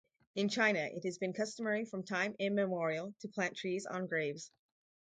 [0.33, 4.51] In China it has been customary from time immemorial to plant trees on graves.